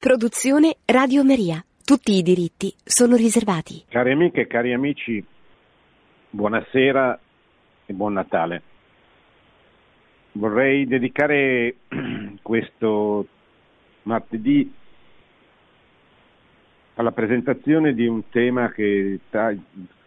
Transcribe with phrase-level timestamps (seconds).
[0.00, 1.62] Produzione Radio Maria.
[1.84, 3.84] Tutti i diritti sono riservati.
[3.86, 5.22] Cari amiche e cari amici,
[6.30, 7.20] buonasera
[7.84, 8.62] e buon Natale.
[10.32, 11.74] Vorrei dedicare
[12.40, 13.26] questo
[14.04, 14.72] martedì
[16.94, 19.20] alla presentazione di un tema che il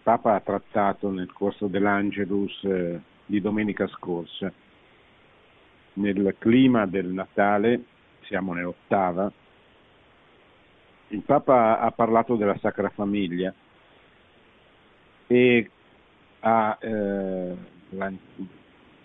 [0.01, 4.51] Papa ha trattato nel corso dell'Angelus eh, di domenica scorsa.
[5.93, 7.83] Nel clima del Natale,
[8.21, 9.31] siamo nell'ottava,
[11.13, 13.53] il Papa ha parlato della Sacra Famiglia
[15.27, 15.69] e
[16.39, 17.55] ha eh,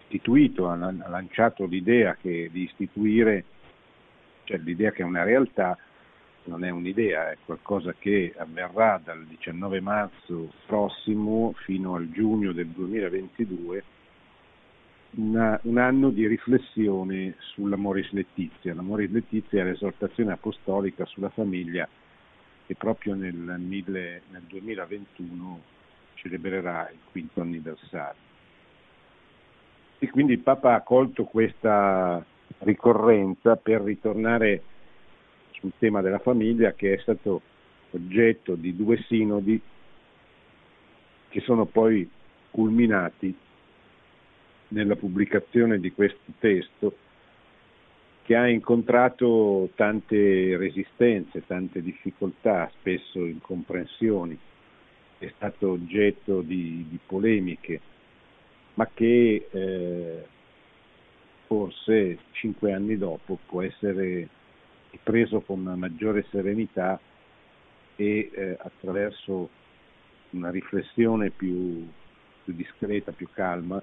[0.05, 3.45] istituito, ha lanciato l'idea che, di istituire,
[4.45, 5.77] cioè l'idea che è una realtà,
[6.45, 12.69] non è un'idea, è qualcosa che avverrà dal 19 marzo prossimo fino al giugno del
[12.69, 13.85] 2022,
[15.17, 18.75] una, un anno di riflessione sull'Amoris Letizia.
[18.75, 21.87] L'Amoris Letizia è l'esortazione apostolica sulla famiglia
[22.69, 25.63] che proprio nel, mille, nel 2021
[26.13, 28.21] celebrerà il quinto anniversario.
[29.99, 32.23] E quindi il Papa ha colto questa
[32.59, 34.63] ricorrenza per ritornare
[35.53, 37.41] sul tema della famiglia che è stato
[37.93, 39.59] oggetto di due sinodi
[41.29, 42.07] che sono poi
[42.51, 43.35] culminati
[44.69, 46.97] nella pubblicazione di questo testo
[48.29, 54.39] che ha incontrato tante resistenze, tante difficoltà, spesso incomprensioni,
[55.17, 57.81] è stato oggetto di, di polemiche,
[58.75, 60.27] ma che eh,
[61.47, 64.29] forse cinque anni dopo può essere
[65.03, 67.01] preso con una maggiore serenità
[67.97, 69.49] e eh, attraverso
[70.33, 71.89] una riflessione più,
[72.45, 73.83] più discreta, più calma,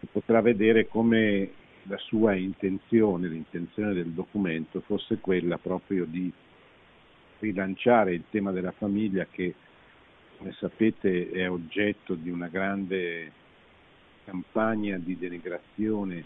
[0.00, 6.32] si potrà vedere come la sua intenzione, l'intenzione del documento fosse quella proprio di
[7.40, 9.54] rilanciare il tema della famiglia che,
[10.38, 13.32] come sapete, è oggetto di una grande
[14.24, 16.24] campagna di denigrazione,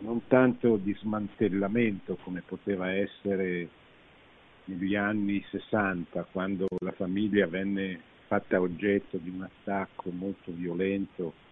[0.00, 3.68] non tanto di smantellamento come poteva essere
[4.64, 11.48] negli anni 60, quando la famiglia venne fatta oggetto di un attacco molto violento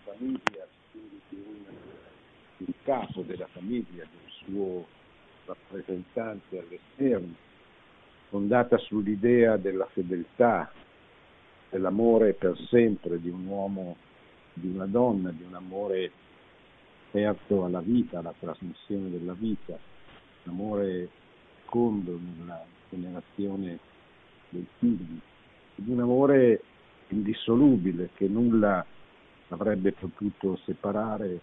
[0.04, 1.64] famiglia, quindi di un,
[2.84, 4.86] capo della famiglia, un suo
[5.46, 7.34] rappresentante all'esterno,
[8.30, 10.72] fondata sull'idea della fedeltà,
[11.70, 13.98] dell'amore per sempre di un uomo
[14.56, 16.12] di una donna, di un amore
[17.10, 19.78] aperto alla vita, alla trasmissione della vita,
[20.44, 21.10] un amore
[21.62, 23.80] fecondo nella generazione
[24.50, 25.20] dei figli,
[25.76, 26.62] di un amore
[27.10, 28.86] indissolubile che nulla
[29.50, 31.40] avrebbe potuto separare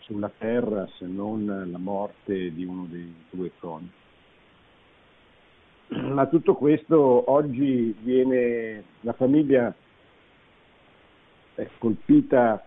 [0.00, 4.04] sulla terra se non la morte di uno dei due coniugi.
[5.88, 9.72] Ma tutto questo oggi viene, la famiglia
[11.56, 12.64] è colpita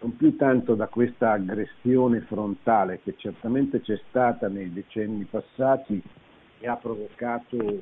[0.00, 6.00] non più tanto da questa aggressione frontale che certamente c'è stata nei decenni passati
[6.60, 7.80] e ha provocato eh,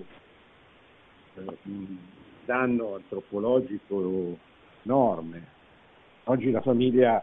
[1.34, 1.96] un
[2.44, 4.38] danno antropologico
[4.84, 5.54] enorme.
[6.24, 7.22] Oggi la famiglia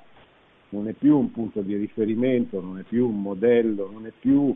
[0.70, 4.56] non è più un punto di riferimento, non è più un modello, non è più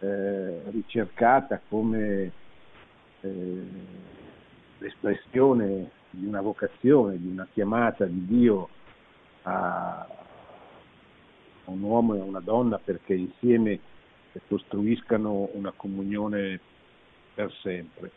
[0.00, 2.32] eh, ricercata come
[3.20, 3.62] eh,
[4.78, 8.68] l'espressione di una vocazione, di una chiamata di Dio
[9.42, 10.06] a
[11.66, 13.78] un uomo e a una donna perché insieme
[14.48, 16.60] costruiscano una comunione
[17.34, 18.10] per sempre.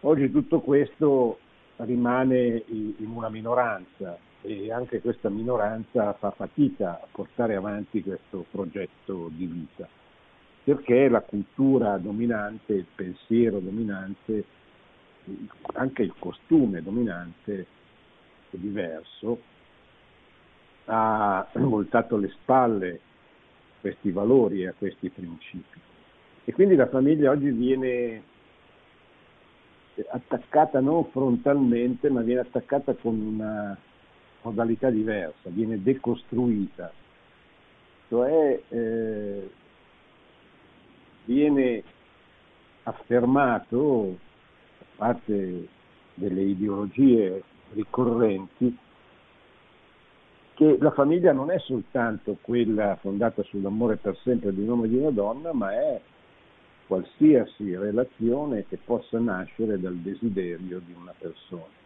[0.00, 1.38] Oggi tutto questo
[1.76, 9.30] rimane in una minoranza e anche questa minoranza fa fatica a portare avanti questo progetto
[9.34, 9.88] di vita,
[10.64, 14.44] perché la cultura dominante, il pensiero dominante
[15.74, 17.66] anche il costume dominante
[18.50, 19.40] è diverso,
[20.86, 25.78] ha voltato le spalle a questi valori e a questi principi.
[26.44, 28.22] E quindi la famiglia oggi viene
[30.08, 33.76] attaccata non frontalmente, ma viene attaccata con una
[34.42, 36.90] modalità diversa, viene decostruita,
[38.08, 39.50] cioè eh,
[41.24, 41.82] viene
[42.84, 44.18] affermato
[45.00, 45.66] parte
[46.12, 47.42] delle ideologie
[47.72, 48.76] ricorrenti
[50.52, 54.88] che la famiglia non è soltanto quella fondata sull'amore per sempre di un uomo e
[54.90, 55.98] di una donna, ma è
[56.86, 61.78] qualsiasi relazione che possa nascere dal desiderio di una persona.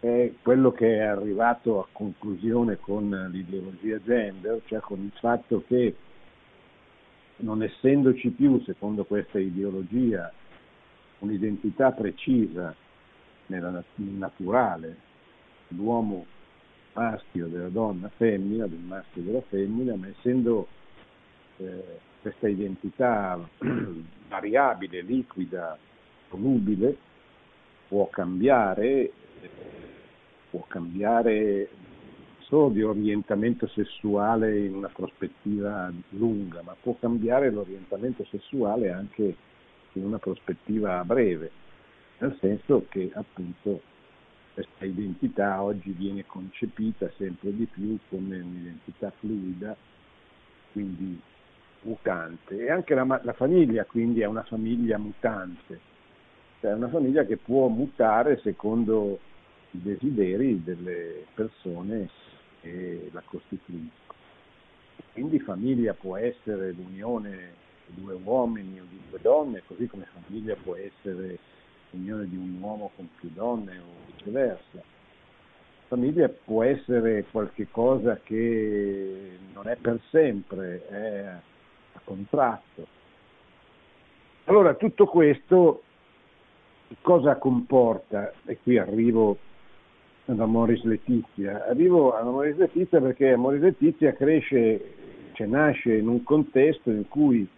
[0.00, 5.94] È quello che è arrivato a conclusione con l'ideologia gender, cioè con il fatto che
[7.38, 10.32] non essendoci più, secondo questa ideologia,
[11.20, 12.74] un'identità precisa
[13.46, 14.96] nella naturale,
[15.68, 16.26] l'uomo
[16.92, 20.66] maschio, della donna femmina, del maschio della femmina, ma essendo
[21.58, 23.38] eh, questa identità
[24.28, 25.78] variabile, liquida,
[26.30, 26.96] volubile,
[27.88, 29.10] può cambiare,
[30.50, 31.68] può cambiare
[32.40, 39.36] solo di orientamento sessuale in una prospettiva lunga, ma può cambiare l'orientamento sessuale anche
[39.98, 41.50] in una prospettiva breve,
[42.18, 43.82] nel senso che appunto
[44.54, 49.76] questa identità oggi viene concepita sempre di più come un'identità fluida,
[50.72, 51.20] quindi
[51.82, 52.58] mutante.
[52.58, 55.78] E anche la, la famiglia quindi è una famiglia mutante,
[56.60, 59.20] cioè una famiglia che può mutare secondo
[59.72, 62.08] i desideri delle persone
[62.60, 64.18] che la costituiscono.
[65.12, 70.74] Quindi famiglia può essere l'unione due uomini o di due donne, così come famiglia può
[70.76, 71.38] essere
[71.90, 74.82] l'unione di un uomo con più donne o viceversa.
[75.88, 81.24] Famiglia può essere qualcosa che non è per sempre, è
[81.92, 82.86] a contratto.
[84.44, 85.82] Allora tutto questo
[87.00, 88.32] cosa comporta?
[88.44, 89.38] E qui arrivo
[90.26, 91.66] ad Amoris Letizia.
[91.66, 94.94] Arrivo ad Amoris Letizia perché Amoris Letizia cresce,
[95.32, 97.48] cioè nasce in un contesto in cui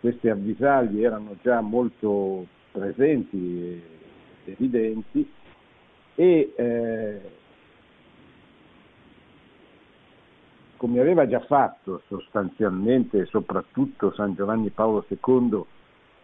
[0.00, 3.82] queste avvisaglie erano già molto presenti e
[4.44, 5.30] evidenti
[6.14, 7.20] e eh,
[10.76, 15.64] come aveva già fatto sostanzialmente e soprattutto San Giovanni Paolo II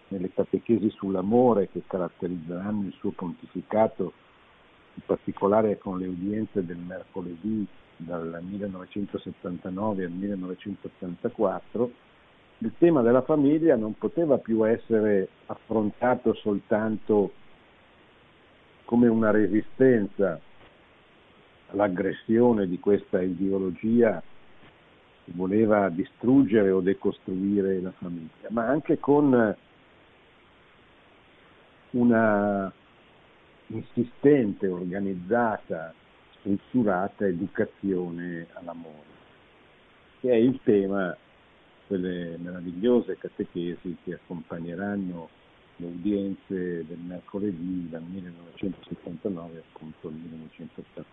[0.09, 4.13] nelle catechesi sull'amore che caratterizzeranno il suo pontificato,
[4.95, 7.67] in particolare con le udienze del mercoledì
[7.97, 11.91] dal 1979 al 1984,
[12.63, 17.33] il tema della famiglia non poteva più essere affrontato soltanto
[18.85, 20.41] come una resistenza
[21.71, 24.23] all'aggressione di questa ideologia
[25.25, 29.57] che voleva distruggere o decostruire la famiglia, ma anche con
[31.91, 32.73] una
[33.67, 35.93] insistente, organizzata,
[36.39, 39.11] strutturata educazione all'amore,
[40.21, 41.17] che è il tema
[41.93, 45.29] quelle meravigliose catechesi che accompagneranno
[45.77, 51.11] le udienze del mercoledì dal 1979 appunto al 1980.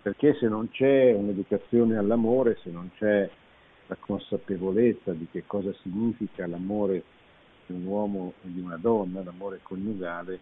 [0.00, 3.28] Perché se non c'è un'educazione all'amore, se non c'è
[3.88, 7.02] la consapevolezza di che cosa significa l'amore
[7.66, 10.40] di un uomo e di una donna, l'amore coniugale,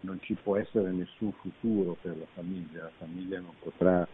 [0.00, 4.04] non ci può essere nessun futuro per la famiglia, la famiglia non potrà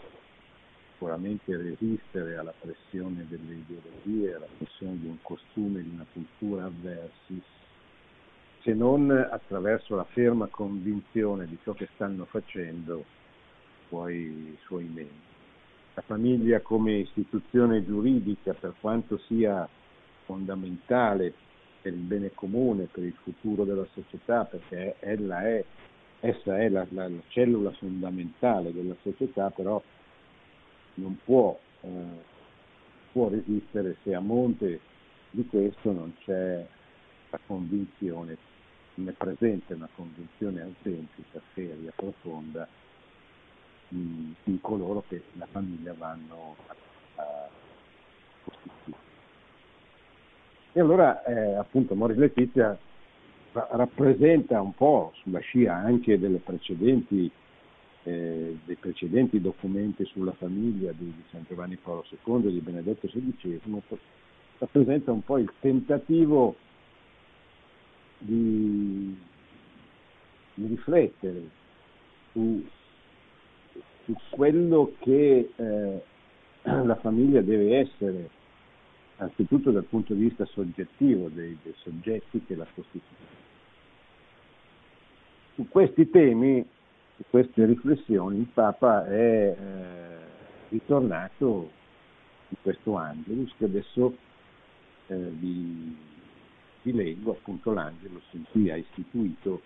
[1.00, 7.40] sicuramente resistere alla pressione delle ideologie, alla pressione di un costume, di una cultura avversi,
[8.60, 13.02] se non attraverso la ferma convinzione di ciò che stanno facendo
[13.88, 15.28] i suoi membri.
[15.94, 19.66] La famiglia come istituzione giuridica, per quanto sia
[20.26, 21.32] fondamentale
[21.80, 25.64] per il bene comune, per il futuro della società, perché ella è,
[26.20, 29.82] essa è la, la, la cellula fondamentale della società, però
[31.00, 31.88] non può, eh,
[33.12, 34.80] può resistere se a monte
[35.30, 36.66] di questo non c'è
[37.30, 38.36] la convinzione,
[38.94, 42.68] non è presente una convinzione autentica, seria, profonda
[43.88, 46.56] di, di coloro che la famiglia vanno
[47.16, 47.48] a
[48.44, 49.08] costituire.
[50.72, 52.78] E allora eh, appunto Moris Letizia
[53.52, 57.30] rappresenta un po' sulla scia anche delle precedenti
[58.04, 63.06] eh, dei precedenti documenti sulla famiglia di, di, San Giovanni Paolo II e di Benedetto
[63.06, 63.60] XVI,
[64.58, 66.56] rappresenta un po' il tentativo
[68.18, 69.16] di,
[70.54, 71.42] di riflettere
[72.32, 72.64] su,
[74.04, 76.02] su, quello che eh,
[76.62, 78.30] la famiglia deve essere
[79.16, 83.48] anzitutto dal punto di vista soggettivo dei, dei soggetti che la costituiscono.
[85.54, 86.66] Su questi temi,
[87.28, 90.18] queste riflessioni, il Papa è eh,
[90.68, 91.70] ritornato
[92.48, 94.16] in questo Angelus che adesso
[95.08, 95.96] eh, vi,
[96.82, 99.60] vi, leggo, appunto l'Angelus in cui ha istituito,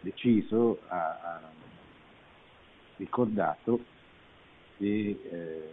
[0.00, 1.50] deciso, ha, ha
[2.96, 3.84] ricordato
[4.78, 5.72] che eh,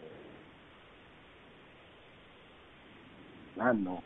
[3.53, 4.01] l'anno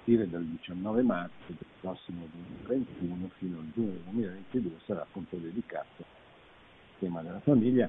[0.00, 2.26] partire dal 19 marzo del prossimo
[2.66, 7.88] 2021 fino al giugno 2022 sarà appunto dedicato al tema della famiglia,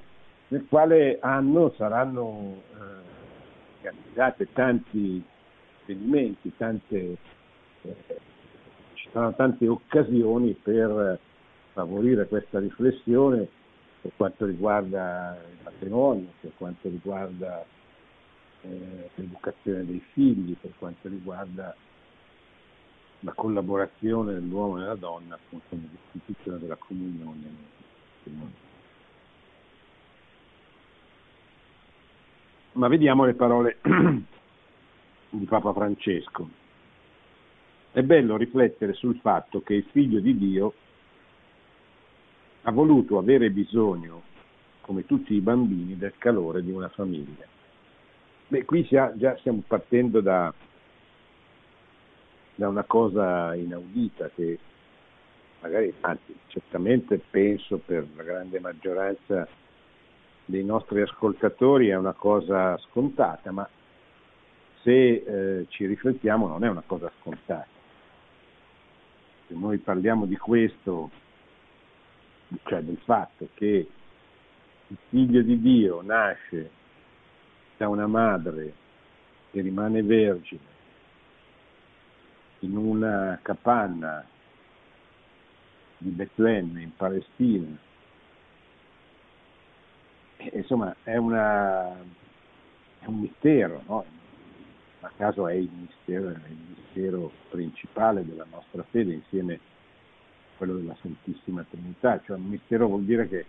[0.49, 5.23] nel quale anno saranno eh, organizzate tanti
[5.83, 7.17] avvenimenti, tante,
[7.81, 7.95] eh,
[8.93, 11.19] ci saranno tante occasioni per
[11.73, 13.47] favorire questa riflessione
[14.01, 17.63] per quanto riguarda il matrimonio, per quanto riguarda
[18.63, 21.75] eh, l'educazione dei figli, per quanto riguarda
[23.21, 27.69] la collaborazione dell'uomo e della donna appunto nell'istituzione della comunione.
[32.73, 33.77] Ma vediamo le parole
[35.29, 36.49] di Papa Francesco.
[37.91, 40.73] È bello riflettere sul fatto che il figlio di Dio
[42.63, 44.21] ha voluto avere bisogno,
[44.81, 47.45] come tutti i bambini, del calore di una famiglia.
[48.47, 50.53] Beh, qui già stiamo partendo da,
[52.61, 54.59] da una cosa inaudita che
[55.61, 59.47] magari, anzi certamente penso per la grande maggioranza
[60.45, 63.67] dei nostri ascoltatori è una cosa scontata, ma
[64.83, 67.65] se eh, ci riflettiamo non è una cosa scontata.
[69.47, 71.09] Se noi parliamo di questo,
[72.65, 73.87] cioè del fatto che
[74.85, 76.69] il figlio di Dio nasce
[77.77, 78.71] da una madre
[79.49, 80.70] che rimane vergine
[82.61, 84.25] in una capanna
[85.97, 87.77] di Betlemme in Palestina.
[90.37, 91.91] E, insomma, è, una,
[92.99, 94.05] è, un mistero, no?
[95.01, 100.75] a caso è il mistero, è il mistero principale della nostra fede insieme a quello
[100.75, 103.45] della Santissima Trinità, cioè un mistero vuol dire che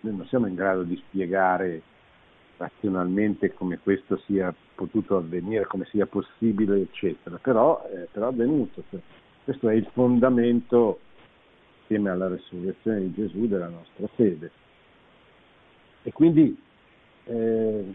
[0.00, 1.82] noi non siamo in grado di spiegare
[2.58, 8.82] razionalmente come questo sia potuto avvenire, come sia possibile, eccetera, però, eh, però è avvenuto.
[8.90, 9.00] Cioè,
[9.44, 10.98] questo è il fondamento,
[11.80, 14.50] insieme alla resurrezione di Gesù, della nostra fede.
[16.02, 16.60] E quindi
[17.24, 17.94] eh,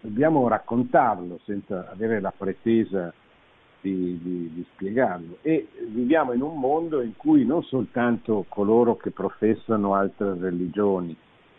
[0.00, 3.12] dobbiamo raccontarlo senza avere la pretesa
[3.80, 5.38] di, di, di, spiegarlo.
[5.42, 11.16] E viviamo in un mondo in cui non soltanto coloro che professano altre religioni,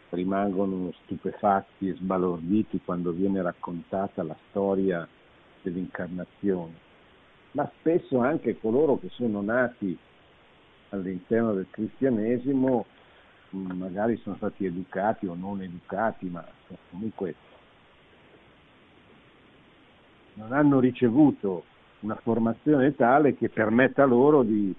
[0.09, 5.07] rimangono stupefatti e sbalorditi quando viene raccontata la storia
[5.61, 6.73] dell'incarnazione,
[7.51, 9.97] ma spesso anche coloro che sono nati
[10.89, 12.85] all'interno del cristianesimo
[13.51, 16.45] magari sono stati educati o non educati, ma
[16.89, 17.35] comunque
[20.33, 21.63] non hanno ricevuto
[22.01, 24.73] una formazione tale che permetta loro di,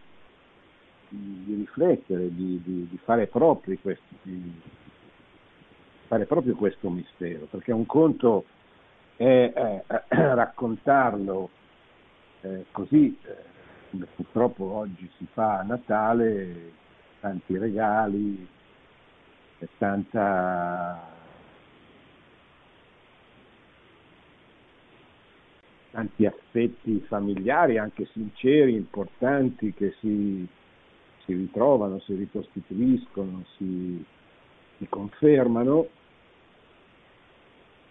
[1.08, 4.60] di riflettere, di, di, di, fare propri questi,
[6.08, 8.46] fare proprio questo mistero, perché un conto
[9.16, 11.50] è eh, raccontarlo
[12.40, 13.36] eh, così, eh,
[13.90, 16.72] come purtroppo oggi si fa a Natale,
[17.20, 18.48] tanti regali,
[19.76, 21.06] tanta,
[25.90, 30.46] tanti affetti familiari, anche sinceri, importanti, che si,
[31.24, 34.02] si ritrovano, si ricostituiscono, si,
[34.78, 35.96] si confermano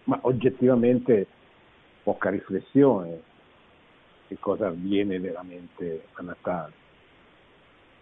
[0.08, 1.26] ma oggettivamente
[2.02, 3.20] poca riflessione
[4.26, 6.72] che cosa avviene veramente a Natale.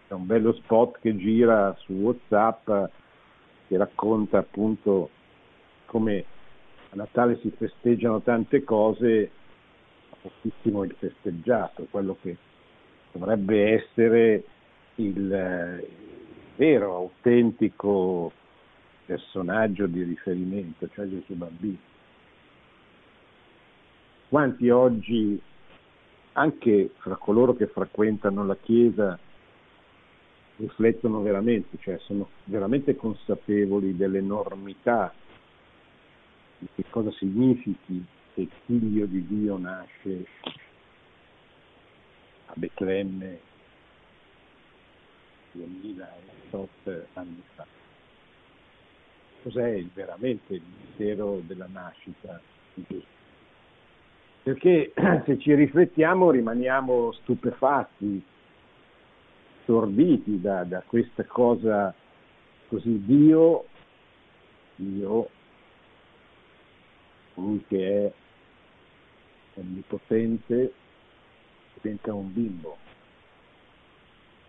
[0.06, 2.70] C'è un bello spot che gira su Whatsapp
[3.66, 5.10] che racconta appunto
[5.86, 6.24] come
[6.90, 9.30] a Natale si festeggiano tante cose,
[10.10, 12.36] ma pochissimo il festeggiato, quello che
[13.10, 14.44] dovrebbe essere
[14.96, 15.84] il,
[16.54, 18.30] vero, autentico
[19.04, 21.94] personaggio di riferimento, cioè Gesù Bambino
[24.36, 25.40] quanti oggi,
[26.32, 29.18] anche fra coloro che frequentano la Chiesa,
[30.56, 35.10] riflettono veramente, cioè sono veramente consapevoli dell'enormità
[36.58, 40.26] di che cosa significhi che il figlio di Dio nasce
[42.44, 43.40] a Betlemme
[45.52, 47.64] 2008 anni fa.
[49.44, 52.38] Cos'è veramente il mistero della nascita
[52.74, 53.15] di Gesù?
[54.46, 54.92] Perché
[55.26, 58.24] se ci riflettiamo rimaniamo stupefatti,
[59.62, 61.92] storditi da, da questa cosa
[62.68, 63.04] così.
[63.04, 63.64] Dio,
[64.76, 65.28] Dio,
[67.34, 68.12] lui che è
[69.58, 70.72] onnipotente,
[71.80, 72.76] diventa un bimbo.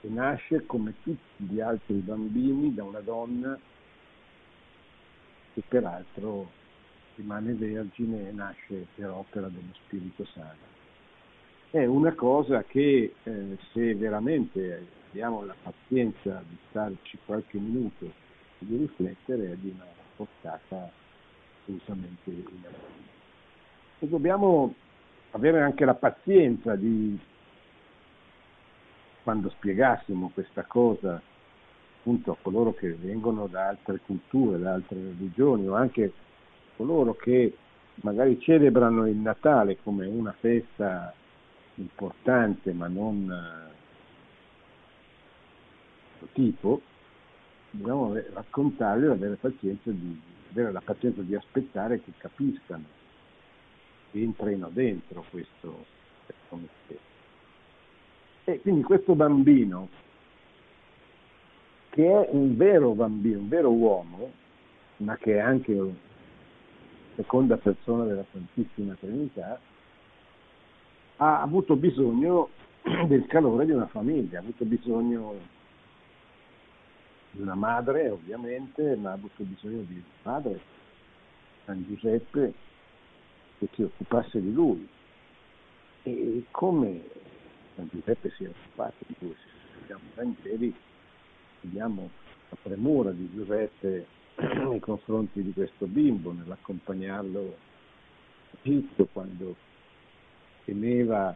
[0.01, 3.57] Che nasce come tutti gli altri bambini da una donna
[5.55, 6.56] che peraltro
[7.17, 10.75] rimane vergine e nasce per opera dello Spirito Santo.
[11.69, 18.11] È una cosa che eh, se veramente abbiamo la pazienza di starci qualche minuto e
[18.59, 20.89] di riflettere è di una portata
[21.61, 22.85] assolutamente inaudita.
[23.99, 24.73] E dobbiamo
[25.31, 27.19] avere anche la pazienza di,
[29.23, 31.21] quando spiegassimo questa cosa
[31.99, 36.13] appunto a coloro che vengono da altre culture, da altre religioni o anche
[36.77, 37.53] coloro che
[37.95, 41.13] magari celebrano il Natale come una festa
[41.75, 43.29] importante ma non
[46.21, 46.81] eh, tipo,
[47.71, 50.19] dobbiamo raccontarli e avere pazienza di
[50.51, 52.85] avere la pazienza di aspettare che capiscano,
[54.11, 55.85] che entrino dentro questo,
[56.49, 56.99] mistero.
[58.45, 59.89] E quindi questo bambino,
[61.89, 64.31] che è un vero bambino, un vero uomo,
[64.97, 65.73] ma che è anche
[67.17, 69.59] seconda persona della Santissima Trinità,
[71.17, 72.49] ha avuto bisogno
[73.07, 75.35] del calore di una famiglia, ha avuto bisogno
[77.31, 80.59] di una madre ovviamente, ma ha avuto bisogno di un padre,
[81.65, 82.53] San Giuseppe,
[83.57, 84.87] che si occupasse di lui.
[86.03, 87.01] E come
[87.75, 89.35] San Giuseppe si è occupato di lui,
[89.87, 90.73] se i Vangeli,
[91.61, 92.09] vediamo
[92.49, 94.05] la premura di Giuseppe
[94.69, 97.57] nei confronti di questo bimbo, nell'accompagnarlo
[98.61, 99.55] Egitto quando
[100.63, 101.35] temeva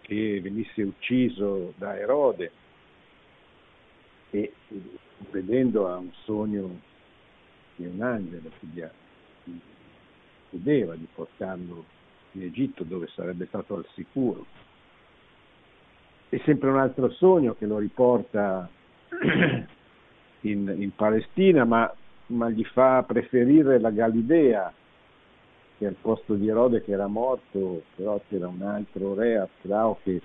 [0.00, 2.50] che venisse ucciso da Erode
[4.30, 4.52] e
[5.30, 6.80] vedendo a un sogno
[7.76, 8.84] di un angelo che gli
[10.48, 11.84] chiedeva di portarlo
[12.32, 14.46] in Egitto dove sarebbe stato al sicuro.
[16.28, 18.68] E sempre un altro sogno che lo riporta
[20.42, 21.92] in, in Palestina, ma,
[22.26, 24.72] ma, gli fa preferire la Galilea,
[25.78, 30.20] che al posto di Erode che era morto, però c'era un altro re, Astrao, che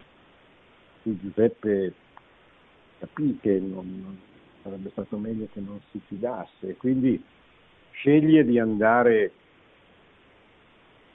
[1.04, 1.93] Giuseppe
[2.99, 4.19] capì che non, non,
[4.63, 7.23] sarebbe stato meglio che non si fidasse, quindi
[7.91, 9.32] sceglie di andare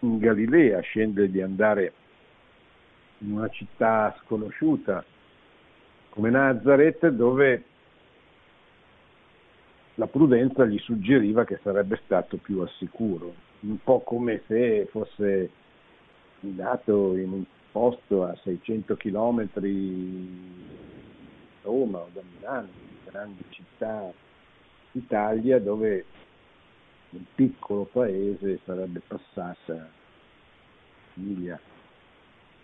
[0.00, 1.92] in Galilea, scende di andare
[3.18, 5.04] in una città sconosciuta
[6.10, 7.64] come Nazareth dove
[10.00, 15.50] la prudenza gli suggeriva che sarebbe stato più al sicuro, un po' come se fosse
[16.40, 19.60] andato in un posto a 600 km da
[21.64, 24.10] Roma o da Milano, in grandi città
[24.90, 26.06] d'Italia dove
[27.10, 29.86] nel piccolo paese sarebbe passata
[31.12, 31.60] famiglia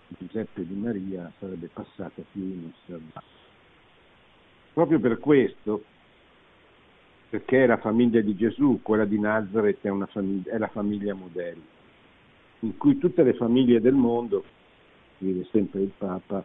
[0.09, 3.27] Giuseppe Di Maria sarebbe passata più inosservata.
[4.73, 5.85] Proprio per questo
[7.29, 11.63] perché la famiglia di Gesù, quella di Nazareth è, famiglia, è la famiglia modello,
[12.61, 14.45] in cui tutte le famiglie del mondo,
[15.17, 16.45] scrive sempre il Papa,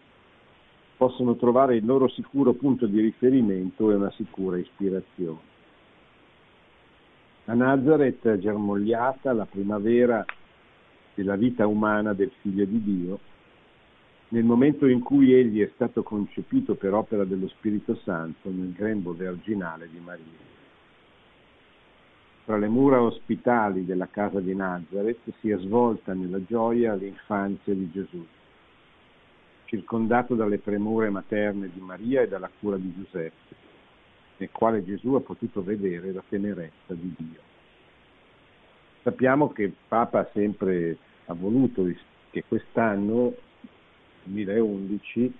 [0.97, 5.49] possono trovare il loro sicuro punto di riferimento e una sicura ispirazione.
[7.45, 10.23] A Nazareth germogliata la primavera
[11.13, 13.19] della vita umana del Figlio di Dio,
[14.29, 19.11] nel momento in cui egli è stato concepito per opera dello Spirito Santo nel grembo
[19.11, 20.49] virginale di Maria.
[22.51, 27.89] Tra le mura ospitali della casa di Nazareth si è svolta nella gioia l'infanzia di
[27.89, 28.27] Gesù,
[29.63, 33.55] circondato dalle premure materne di Maria e dalla cura di Giuseppe,
[34.35, 37.39] nel quale Gesù ha potuto vedere la tenerezza di Dio.
[39.01, 41.89] Sappiamo che il Papa ha sempre ha voluto
[42.31, 43.33] che quest'anno,
[44.23, 45.33] 2011,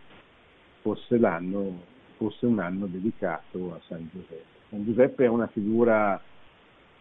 [0.80, 1.19] fosse,
[2.15, 4.60] fosse un anno dedicato a San Giuseppe.
[4.69, 6.21] San Giuseppe è una figura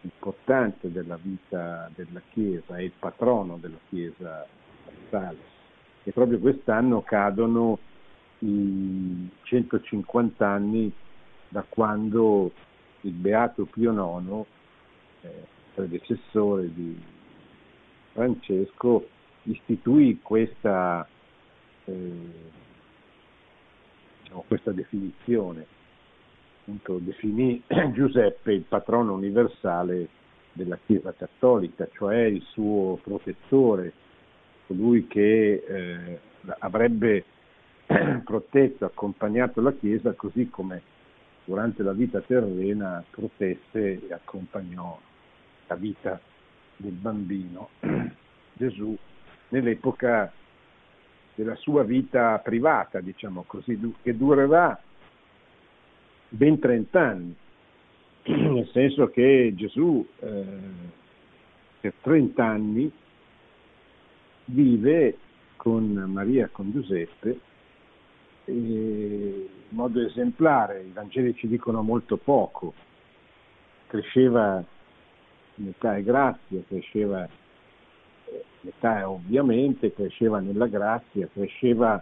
[0.01, 4.45] importante della vita della Chiesa, è il patrono della Chiesa
[5.11, 5.49] universale
[6.03, 7.77] e proprio quest'anno cadono
[8.39, 10.91] i 150 anni
[11.47, 12.51] da quando
[13.01, 14.45] il Beato Pio IX,
[15.21, 16.99] eh, predecessore di
[18.13, 19.07] Francesco,
[19.43, 21.07] istituì questa,
[21.85, 22.49] eh,
[24.47, 25.79] questa definizione
[26.61, 27.61] appunto definì
[27.93, 30.07] Giuseppe il patrono universale
[30.53, 33.93] della Chiesa Cattolica, cioè il suo protettore
[34.67, 36.19] colui che eh,
[36.59, 37.25] avrebbe
[38.23, 40.81] protetto, accompagnato la Chiesa, così come
[41.45, 44.99] durante la vita terrena protesse e accompagnò
[45.67, 46.19] la vita
[46.77, 47.69] del bambino
[48.53, 48.95] Gesù
[49.49, 50.31] nell'epoca
[51.33, 54.79] della sua vita privata, diciamo così, che durerà
[56.33, 57.35] ben 30 anni,
[58.23, 60.45] nel senso che Gesù eh,
[61.81, 62.91] per 30 anni
[64.45, 65.17] vive
[65.57, 67.39] con Maria, con Giuseppe,
[68.45, 72.73] in modo esemplare, i Vangeli ci dicono molto poco,
[73.87, 74.63] cresceva
[75.55, 77.27] in età e grazia, cresceva
[78.61, 82.01] in età ovviamente, cresceva nella grazia, cresceva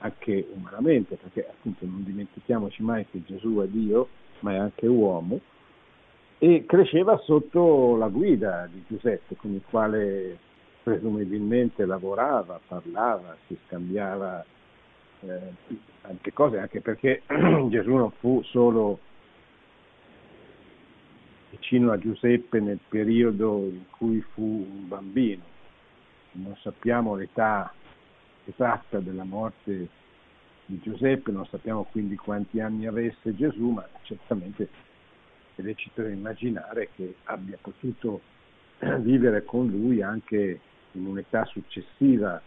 [0.00, 4.08] anche umanamente, perché appunto non dimentichiamoci mai che Gesù è Dio,
[4.40, 5.40] ma è anche uomo,
[6.38, 10.38] e cresceva sotto la guida di Giuseppe, con il quale
[10.82, 14.42] presumibilmente lavorava, parlava, si scambiava
[15.20, 15.38] eh,
[16.00, 17.22] tante cose, anche perché
[17.68, 18.98] Gesù non fu solo
[21.50, 25.42] vicino a Giuseppe nel periodo in cui fu un bambino,
[26.32, 27.70] non sappiamo l'età
[28.44, 29.88] esatta della morte
[30.66, 34.68] di Giuseppe, non sappiamo quindi quanti anni avesse Gesù, ma certamente
[35.56, 38.20] è lecito immaginare che abbia potuto
[39.00, 40.60] vivere con lui anche
[40.92, 42.40] in un'età successiva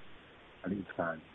[0.62, 1.32] all'infanzia.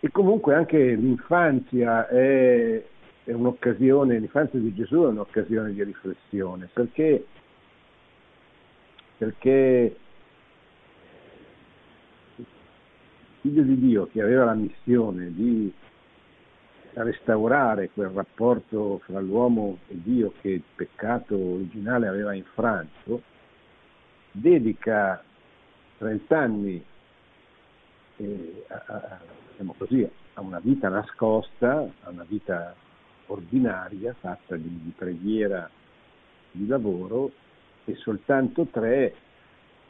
[0.00, 2.84] E comunque anche l'infanzia è,
[3.24, 7.26] è un'occasione, l'infanzia di Gesù è un'occasione di riflessione, perché,
[9.16, 9.96] perché
[12.36, 12.46] il
[13.48, 15.72] figlio di Dio che aveva la missione di
[16.92, 23.22] restaurare quel rapporto fra l'uomo e Dio che il peccato originale aveva infranto,
[24.32, 25.22] dedica
[25.96, 26.84] 30 anni
[28.16, 29.18] eh, a, a,
[29.50, 32.74] diciamo così, a, una vita nascosta, a una vita
[33.26, 35.70] ordinaria fatta di, di preghiera,
[36.50, 37.30] di lavoro
[37.84, 39.14] e soltanto tre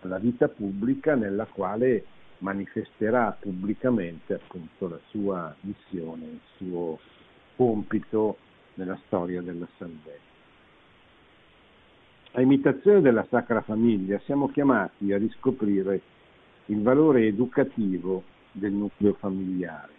[0.03, 2.05] alla vita pubblica nella quale
[2.38, 6.98] manifesterà pubblicamente appunto la sua missione, il suo
[7.57, 8.38] compito
[8.74, 10.27] nella storia della salvezza.
[12.33, 16.01] A imitazione della Sacra Famiglia siamo chiamati a riscoprire
[16.66, 18.22] il valore educativo
[18.53, 19.92] del nucleo familiare.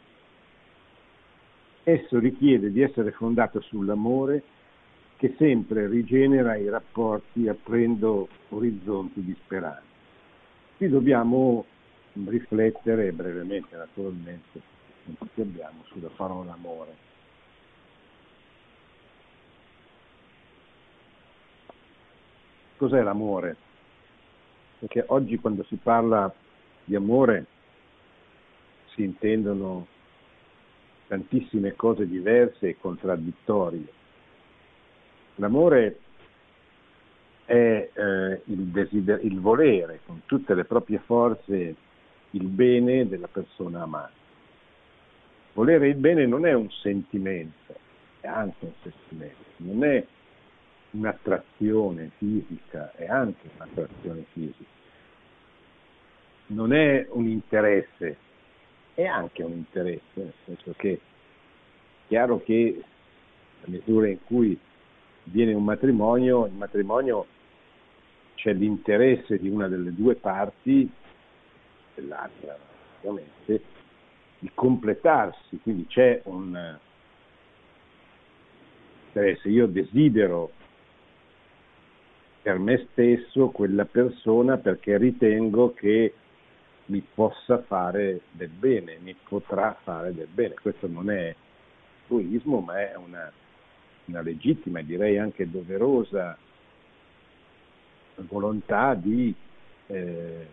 [1.83, 4.43] Esso richiede di essere fondato sull'amore
[5.17, 9.81] che sempre rigenera i rapporti aprendo orizzonti di speranza.
[10.77, 11.65] Qui dobbiamo
[12.13, 14.61] riflettere brevemente, naturalmente,
[15.33, 17.07] che abbiamo sulla parola amore.
[22.77, 23.55] Cos'è l'amore?
[24.79, 26.33] Perché oggi quando si parla
[26.85, 27.45] di amore
[28.93, 29.85] si intendono
[31.07, 33.85] tantissime cose diverse e contraddittorie.
[35.35, 35.99] L'amore
[37.45, 41.75] è eh, il, desider- il volere con tutte le proprie forze
[42.31, 44.11] il bene della persona amata.
[45.53, 47.75] Volere il bene non è un sentimento,
[48.21, 50.05] è anche un sentimento, non è
[50.91, 54.77] un'attrazione fisica, è anche un'attrazione fisica.
[56.47, 58.17] Non è un interesse,
[58.93, 60.99] è anche un interesse, nel senso che è
[62.07, 62.83] chiaro che
[63.61, 64.57] nella misura in cui
[65.23, 67.25] viene un matrimonio, il matrimonio
[68.35, 70.89] c'è l'interesse di una delle due parti
[71.99, 72.57] dell'altra,
[73.01, 73.61] ovviamente,
[74.39, 76.77] di completarsi, quindi c'è un
[79.07, 79.49] interesse.
[79.49, 80.51] Io desidero
[82.41, 86.13] per me stesso quella persona perché ritengo che
[86.85, 90.55] mi possa fare del bene, mi potrà fare del bene.
[90.55, 91.35] Questo non è
[92.05, 93.31] egoismo, ma è una,
[94.05, 96.37] una legittima e direi anche doverosa
[98.27, 99.33] volontà di
[99.87, 100.47] eh,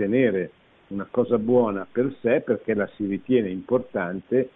[0.00, 0.50] ottenere
[0.88, 4.48] una cosa buona per sé perché la si ritiene importante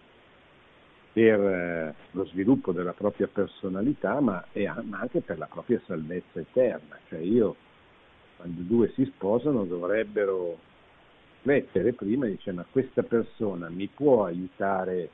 [1.13, 4.43] per eh, lo sviluppo della propria personalità, ma,
[4.89, 6.97] anche per la propria salvezza eterna.
[7.07, 7.55] Cioè io,
[8.35, 10.57] quando due si sposano, dovrebbero
[11.43, 15.07] mettere prima e dice ma questa persona mi può aiutare a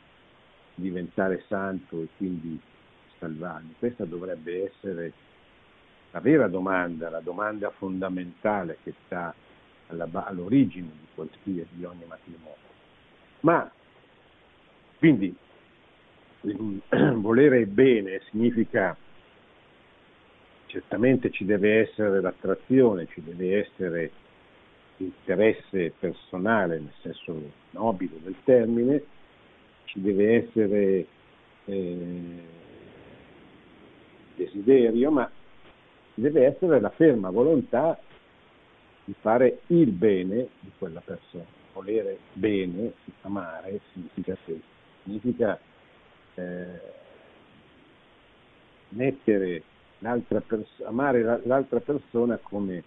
[0.73, 2.59] diventare santo e quindi
[3.19, 3.75] salvarmi?
[3.77, 5.13] Questa dovrebbe essere
[6.11, 9.33] la vera domanda, la domanda fondamentale che sta
[9.91, 12.55] alla, all'origine di qualsiasi di ogni matrimonio.
[13.41, 13.71] Ma
[14.97, 15.35] quindi
[17.15, 18.95] volere bene significa
[20.67, 24.11] certamente ci deve essere l'attrazione, ci deve essere
[24.97, 29.03] interesse personale, nel senso nobile del termine,
[29.85, 31.05] ci deve essere
[31.65, 32.43] eh,
[34.35, 35.29] desiderio, ma
[36.13, 37.99] deve essere la ferma volontà
[39.11, 41.43] di fare il bene di quella persona.
[41.73, 42.93] Volere bene,
[43.23, 44.63] amare, significa questo.
[45.03, 45.59] Significa
[46.35, 46.79] eh,
[48.89, 49.63] mettere
[49.99, 52.83] l'altra pers- amare la- l'altra persona come,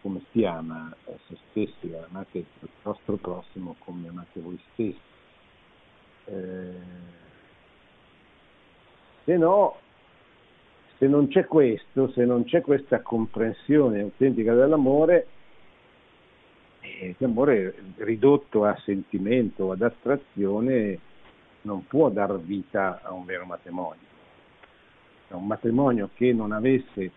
[0.00, 0.92] come si ama
[1.26, 5.00] se stessi, amate il vostro prossimo come amate voi stessi.
[6.24, 7.16] Eh,
[9.24, 9.78] se no,
[10.98, 15.28] se non c'è questo, se non c'è questa comprensione autentica dell'amore,
[16.80, 20.98] eh, l'amore ridotto a sentimento ad astrazione
[21.62, 24.06] non può dar vita a un vero matrimonio.
[25.28, 27.12] Un matrimonio che non avesse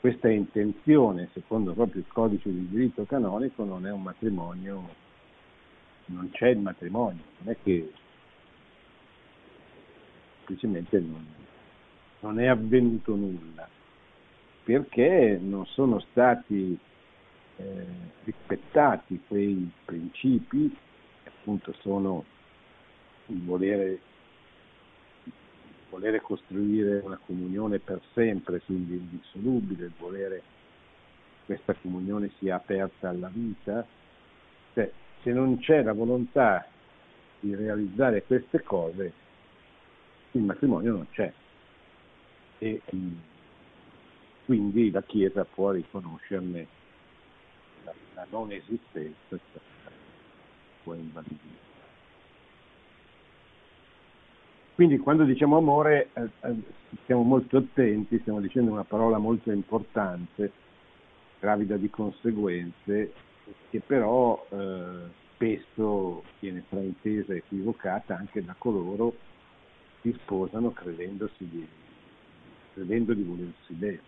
[0.00, 4.88] questa intenzione, secondo proprio il codice di diritto canonico, non è un matrimonio,
[6.06, 7.92] non c'è il matrimonio, non è che
[10.38, 11.35] semplicemente non,
[12.20, 13.68] non è avvenuto nulla,
[14.64, 16.76] perché non sono stati
[17.56, 17.86] eh,
[18.24, 20.74] rispettati quei principi,
[21.22, 22.24] che appunto sono
[23.26, 24.00] il volere,
[25.24, 25.32] il
[25.90, 30.42] volere costruire una comunione per sempre, quindi indissolubile, il volere
[31.46, 33.86] che questa comunione sia aperta alla vita,
[34.74, 34.90] cioè,
[35.22, 36.66] se non c'è la volontà
[37.40, 39.12] di realizzare queste cose,
[40.32, 41.32] il matrimonio non c'è
[42.58, 42.80] e
[44.44, 46.66] quindi la Chiesa può riconoscerne
[47.84, 49.38] la, la non esistenza,
[50.82, 51.64] può invalidire.
[54.74, 56.54] Quindi quando diciamo amore eh, eh,
[57.02, 60.52] stiamo molto attenti, stiamo dicendo una parola molto importante,
[61.40, 63.12] gravida di conseguenze,
[63.70, 69.14] che però eh, spesso viene fraintesa e equivocata anche da coloro
[70.02, 71.66] che sposano credendosi di
[72.76, 74.00] credendo di volersi bene.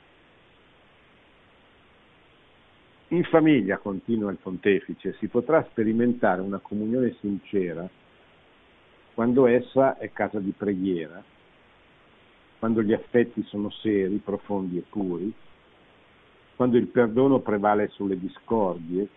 [3.08, 7.88] In famiglia, continua il pontefice, si potrà sperimentare una comunione sincera
[9.14, 11.24] quando essa è casa di preghiera,
[12.58, 15.32] quando gli affetti sono seri, profondi e puri,
[16.54, 19.08] quando il perdono prevale sulle discordie,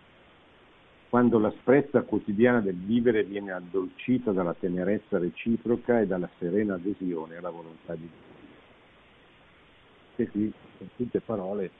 [1.10, 7.50] quando l'asprezza quotidiana del vivere viene addolcita dalla tenerezza reciproca e dalla serena adesione alla
[7.50, 8.41] volontà di Dio
[10.14, 11.70] queste qui sono tutte parole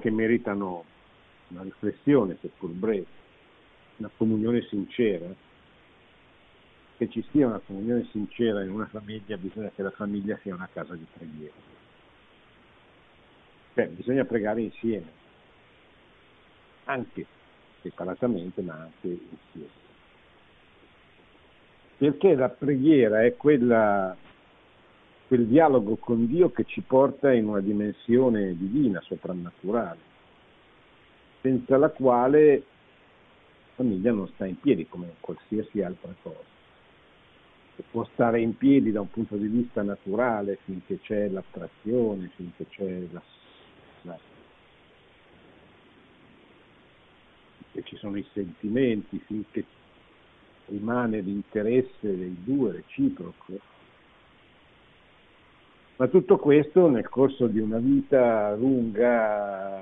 [0.00, 0.84] che meritano
[1.48, 3.06] una riflessione, seppur breve,
[3.96, 5.26] una comunione sincera.
[6.96, 10.68] Che ci sia una comunione sincera in una famiglia bisogna che la famiglia sia una
[10.72, 11.54] casa di preghiera.
[13.74, 15.06] Cioè, bisogna pregare insieme,
[16.84, 17.26] anche
[17.80, 19.80] separatamente, ma anche insieme.
[21.96, 24.14] Perché la preghiera è quella
[25.32, 29.98] quel dialogo con Dio che ci porta in una dimensione divina, soprannaturale,
[31.40, 32.62] senza la quale la
[33.76, 36.50] famiglia non sta in piedi come qualsiasi altra cosa.
[37.90, 43.02] Può stare in piedi da un punto di vista naturale finché c'è l'attrazione, finché c'è
[43.10, 43.22] la,
[44.02, 44.18] la
[47.72, 49.64] finché ci sono i sentimenti, finché
[50.66, 53.71] rimane l'interesse dei due reciproco
[55.96, 59.80] ma tutto questo nel corso di una vita lunga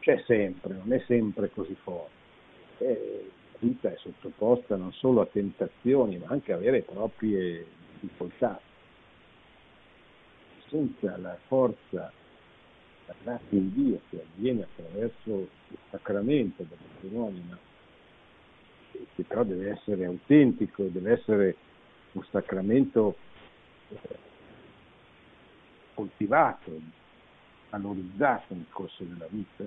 [0.00, 2.18] c'è sempre, non è sempre così forte.
[2.78, 7.66] E la vita è sottoposta non solo a tentazioni, ma anche a vere e proprie
[8.00, 8.60] difficoltà.
[10.68, 12.12] Senza la forza
[13.06, 17.58] la grazia di Dio che avviene attraverso il sacramento del matrimonio, ma
[18.92, 21.56] che però deve essere autentico, deve essere
[22.12, 23.16] un sacramento
[23.88, 24.28] eh,
[25.94, 26.70] coltivato,
[27.70, 29.64] valorizzato nel corso della vita,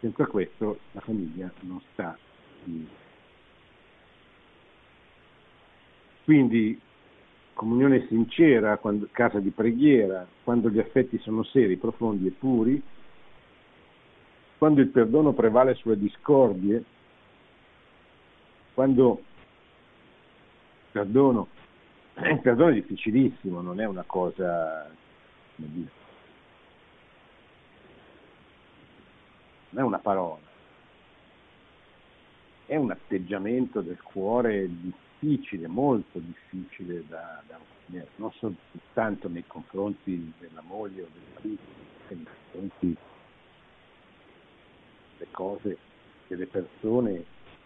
[0.00, 2.16] senza questo la famiglia non sta
[2.64, 2.86] in
[6.24, 6.80] Quindi
[7.52, 12.82] comunione sincera, quando, casa di preghiera, quando gli affetti sono seri, profondi e puri,
[14.58, 16.82] quando il perdono prevale sulle discordie,
[18.72, 21.48] quando il perdono,
[22.16, 24.90] il perdono è difficilissimo, non è una cosa.
[25.56, 25.88] Non
[29.74, 30.40] è una parola,
[32.66, 37.58] è un atteggiamento del cuore difficile, molto difficile da, da
[38.16, 41.76] non soltanto nei confronti della moglie o del marito, ma
[42.08, 42.96] nei confronti
[45.34, 45.76] cose,
[46.28, 47.24] delle persone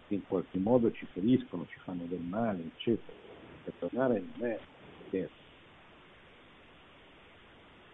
[0.09, 3.17] che in qualche modo ci feriscono, ci fanno del male, eccetera.
[3.65, 4.59] Perdonare non è
[5.11, 5.38] vero.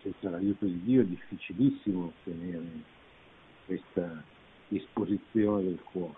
[0.04, 2.66] Senza l'aiuto di Dio è difficilissimo ottenere
[3.64, 4.22] questa
[4.68, 6.12] disposizione del cuore.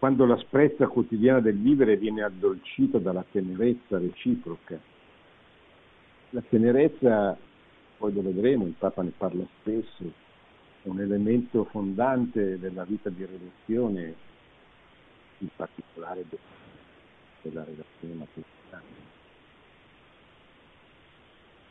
[0.00, 4.76] Quando l'asprezza quotidiana del vivere viene addolcita dalla tenerezza reciproca,
[6.30, 7.38] la tenerezza,
[7.96, 10.12] poi lo vedremo, il Papa ne parla spesso,
[10.82, 14.14] è un elemento fondante della vita di relazione,
[15.38, 16.24] in particolare
[17.42, 19.13] della relazione matrimoniale.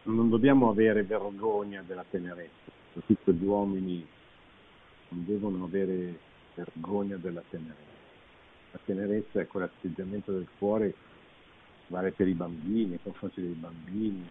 [0.06, 4.06] Non dobbiamo avere vergogna della tenerezza, soprattutto gli uomini
[5.10, 6.20] non devono avere
[6.56, 7.82] vergogna della tenerezza.
[8.72, 10.94] La tenerezza è quell'atteggiamento del cuore
[11.88, 14.30] vale per i bambini, nei confronti dei bambini,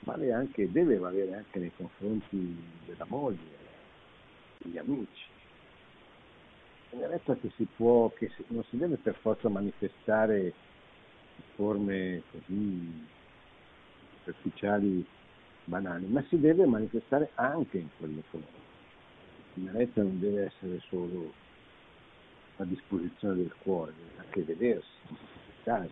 [0.00, 3.56] vale anche, deve valere anche nei confronti della moglie,
[4.58, 5.24] degli amici.
[6.90, 13.14] Tenerezza che si può, che non si deve per forza manifestare in forme così
[14.26, 15.06] superficiali,
[15.64, 18.64] banali, ma si deve manifestare anche in quelle forme.
[19.54, 21.32] Tenerezza non deve essere solo
[22.56, 24.88] a disposizione del cuore, deve anche vedersi,
[25.64, 25.90] toccarsi,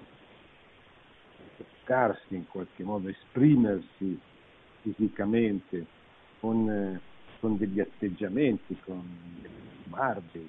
[1.57, 4.19] toccarsi in qualche modo, esprimersi
[4.83, 5.87] fisicamente
[6.41, 7.01] con,
[7.41, 9.03] con degli atteggiamenti, con
[9.41, 9.53] degli
[9.87, 10.49] sguardi,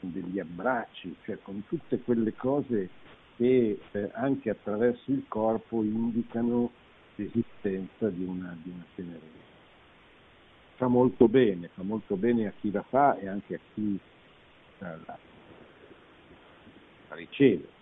[0.00, 2.88] con degli abbracci, cioè con tutte quelle cose
[3.36, 6.70] che eh, anche attraverso il corpo indicano
[7.16, 9.52] l'esistenza di una, di una tenerezza.
[10.76, 13.98] Fa molto bene, fa molto bene a chi la fa e anche a chi
[14.78, 15.18] la, la
[17.10, 17.72] riceve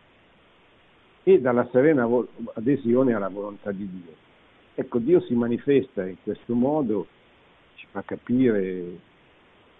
[1.24, 2.08] e dalla serena
[2.54, 4.14] adesione alla volontà di Dio.
[4.74, 7.06] Ecco, Dio si manifesta in questo modo,
[7.74, 8.98] ci fa capire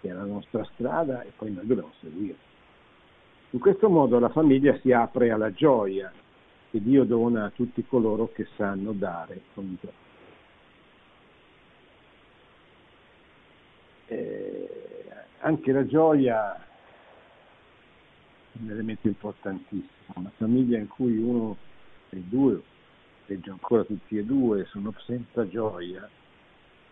[0.01, 2.37] che è la nostra strada e poi noi dobbiamo seguire.
[3.51, 6.13] In questo modo la famiglia si apre alla gioia
[6.73, 9.95] che Dio dona a tutti coloro che sanno dare con gioia.
[14.07, 14.69] Eh,
[15.41, 16.67] anche la gioia
[18.53, 20.15] un elemento importantissimo.
[20.15, 21.59] Una famiglia in cui uno
[22.09, 22.63] dei due,
[23.27, 26.09] peggio ancora tutti e due, sono senza gioia,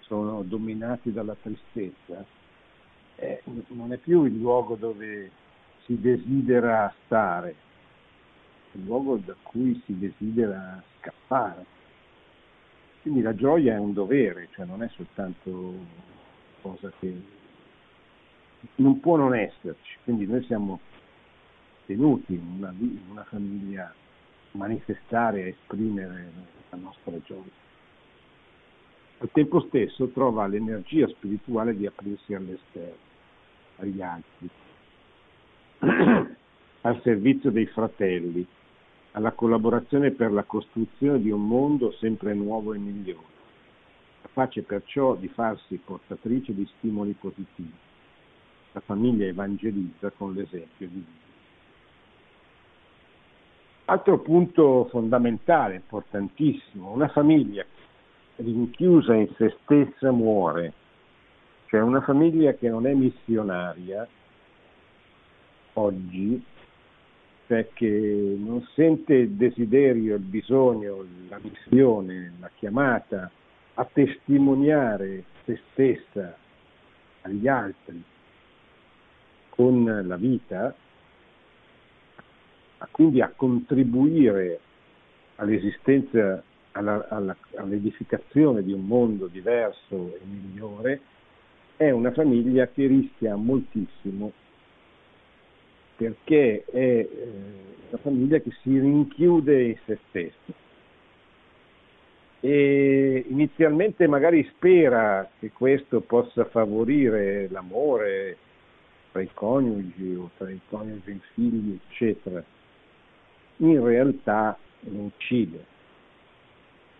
[0.00, 2.22] sono dominati dalla tristezza,
[3.16, 5.30] eh, non è più il luogo dove
[5.84, 7.54] si desidera stare, è
[8.72, 11.64] il luogo da cui si desidera scappare.
[13.02, 15.74] Quindi la gioia è un dovere, cioè non è soltanto
[16.60, 17.38] cosa che
[18.76, 20.80] non può non esserci, quindi noi siamo
[21.86, 23.92] tenuti in una, in una famiglia
[24.52, 26.30] manifestare e esprimere
[26.70, 27.58] la nostra gioia.
[29.18, 33.08] Al tempo stesso trova l'energia spirituale di aprirsi all'esterno,
[33.76, 34.50] agli altri,
[36.82, 38.46] al servizio dei fratelli,
[39.12, 43.26] alla collaborazione per la costruzione di un mondo sempre nuovo e migliore,
[44.22, 47.72] capace perciò di farsi portatrice di stimoli positivi.
[48.72, 51.28] La famiglia evangelizza con l'esempio di Dio.
[53.86, 57.64] Altro punto fondamentale, importantissimo, una famiglia
[58.36, 60.72] rinchiusa in se stessa muore,
[61.66, 64.06] cioè una famiglia che non è missionaria
[65.72, 66.42] oggi,
[67.50, 73.28] cioè che non sente il desiderio, il bisogno, la missione, la chiamata
[73.74, 76.36] a testimoniare se stessa
[77.22, 78.00] agli altri
[79.48, 80.72] con la vita,
[82.92, 84.60] quindi a contribuire
[85.34, 91.00] all'esistenza, alla, alla, all'edificazione di un mondo diverso e migliore,
[91.74, 94.30] è una famiglia che rischia moltissimo
[96.00, 97.08] perché è eh,
[97.90, 100.58] una famiglia che si rinchiude in se stessa
[102.40, 108.38] e inizialmente magari spera che questo possa favorire l'amore
[109.12, 112.42] tra i coniugi o tra i coniugi e i figli, eccetera.
[113.58, 115.62] In realtà lo uccide,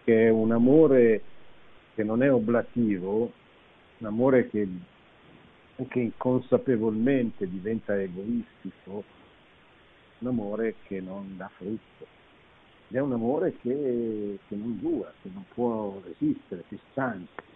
[0.05, 1.23] che è un amore
[1.95, 3.33] che non è oblativo,
[3.97, 4.69] un amore che
[5.81, 9.03] anche inconsapevolmente diventa egoistico,
[10.19, 12.07] un amore che non dà frutto.
[12.89, 17.49] Ed è un amore che, che non dura, che non può resistere, che stanca.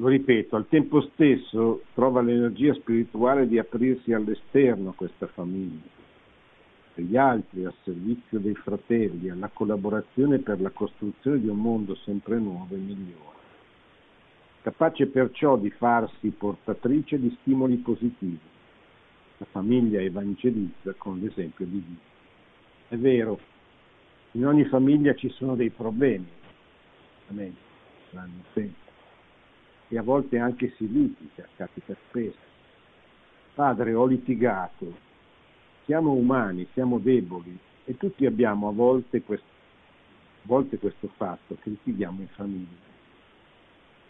[0.00, 5.90] lo ripeto, al tempo stesso trova l'energia spirituale di aprirsi all'esterno questa famiglia,
[6.96, 12.38] agli altri, al servizio dei fratelli, alla collaborazione per la costruzione di un mondo sempre
[12.38, 13.39] nuovo e migliore.
[14.62, 18.38] Capace perciò di farsi portatrice di stimoli positivi.
[19.38, 22.08] La famiglia evangelizza con l'esempio di Dio.
[22.88, 23.38] È vero,
[24.32, 26.28] in ogni famiglia ci sono dei problemi,
[27.28, 28.92] l'hanno sempre,
[29.88, 32.48] e a volte anche si litiga, capita spesso.
[33.54, 34.94] Padre, ho litigato,
[35.84, 39.46] siamo umani, siamo deboli e tutti abbiamo a volte questo,
[40.42, 42.89] a volte questo fatto che litighiamo in famiglia.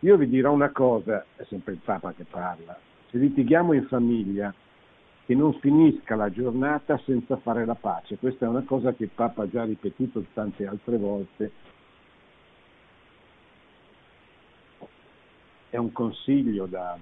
[0.00, 2.78] Io vi dirò una cosa, è sempre il Papa che parla,
[3.10, 4.52] se litighiamo in famiglia
[5.26, 8.16] che non finisca la giornata senza fare la pace.
[8.16, 11.52] Questa è una cosa che il Papa ha già ripetuto tante altre volte.
[15.68, 16.98] È un consiglio da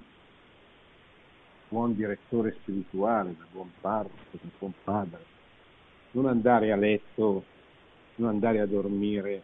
[1.69, 5.25] buon direttore spirituale, da buon parroco, da buon padre.
[6.11, 7.45] Non andare a letto,
[8.15, 9.41] non andare a dormire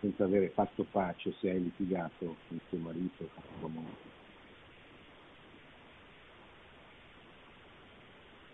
[0.00, 4.16] senza avere fatto pace se hai litigato con tuo marito o con tua moglie.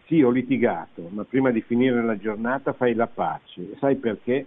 [0.06, 3.72] Sì, ho litigato, ma prima di finire la giornata fai la pace.
[3.72, 4.46] E sai perché?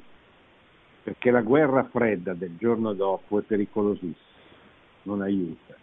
[1.03, 4.15] Perché la guerra fredda del giorno dopo è pericolosissima,
[5.03, 5.75] non aiuta.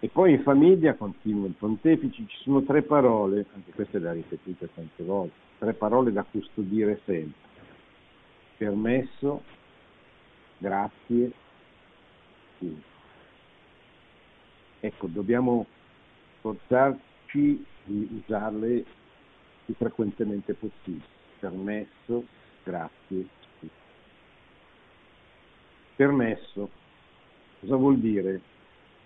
[0.00, 4.12] E poi in famiglia, continua il pontefice, ci sono tre parole, anche queste le ha
[4.12, 7.46] ripetute tante volte, tre parole da custodire sempre.
[8.56, 9.42] Permesso,
[10.58, 11.32] grazie,
[12.56, 12.96] scusa.
[14.80, 15.66] Ecco, dobbiamo
[16.40, 18.84] forzarci di usarle
[19.64, 21.16] più frequentemente possibile.
[21.38, 22.24] Permesso,
[22.62, 23.26] grazie,
[23.58, 23.72] scusa.
[25.96, 26.70] Permesso,
[27.60, 28.40] cosa vuol dire?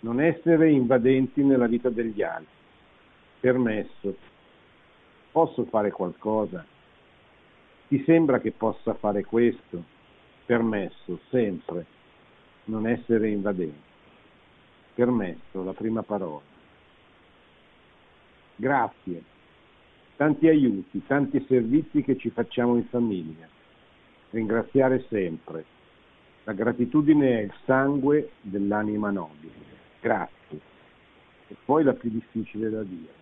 [0.01, 2.61] Non essere invadenti nella vita degli altri.
[3.41, 4.17] Permesso,
[5.31, 6.65] posso fare qualcosa?
[7.89, 9.92] Ti sembra che possa fare questo?
[10.53, 11.87] Permesso, sempre,
[12.65, 13.89] non essere invadenti.
[14.93, 16.43] Permesso, la prima parola.
[18.57, 19.23] Grazie,
[20.17, 23.49] tanti aiuti, tanti servizi che ci facciamo in famiglia.
[24.29, 25.65] Ringraziare sempre.
[26.45, 29.55] La gratitudine è il sangue dell'anima nobile.
[30.03, 30.61] Grazie.
[31.49, 33.15] E poi la più difficile da dire.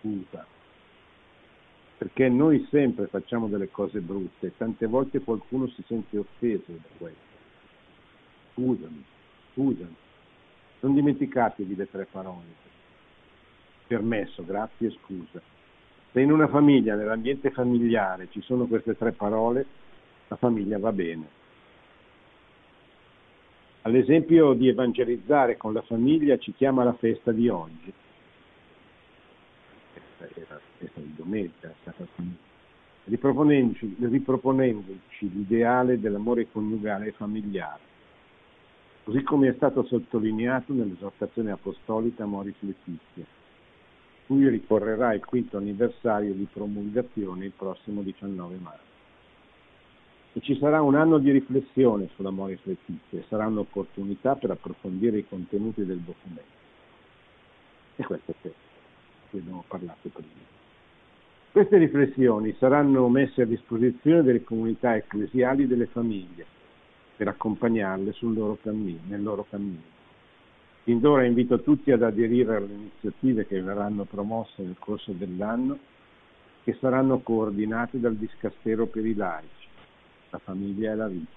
[0.00, 0.55] Scusa.
[1.98, 6.88] Perché noi sempre facciamo delle cose brutte e tante volte qualcuno si sente offeso da
[6.98, 7.34] questo.
[8.52, 9.04] Scusami,
[9.52, 9.96] scusami.
[10.80, 12.64] Non dimenticatevi le tre parole
[13.86, 15.40] permesso, grazie, scusa.
[16.12, 19.66] Se in una famiglia, nell'ambiente familiare, ci sono queste tre parole,
[20.28, 21.28] la famiglia va bene.
[23.82, 27.92] All'esempio di evangelizzare con la famiglia ci chiama la festa di oggi.
[30.32, 31.74] Questa era la festa di domenica,
[33.04, 37.80] riproponendoci, riproponendoci l'ideale dell'amore coniugale e familiare,
[39.04, 43.24] così come è stato sottolineato nell'esortazione apostolica Moris Letizia
[44.26, 48.94] cui ricorrerà il quinto anniversario di promulgazione il prossimo 19 marzo.
[50.32, 55.18] E ci sarà un anno di riflessione sulla Moris Letizia e sarà un'opportunità per approfondire
[55.18, 56.64] i contenuti del documento.
[57.94, 58.65] E questo è quello
[59.30, 60.54] che abbiamo parlato prima.
[61.50, 66.44] Queste riflessioni saranno messe a disposizione delle comunità ecclesiali e delle famiglie
[67.16, 69.94] per accompagnarle loro cammino, nel loro cammino.
[70.82, 75.78] Fin d'ora invito tutti ad aderire alle iniziative che verranno promosse nel corso dell'anno,
[76.62, 79.66] che saranno coordinate dal Discastero per i laici,
[80.30, 81.32] la famiglia e la vita.